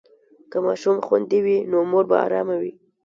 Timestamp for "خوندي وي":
1.07-1.57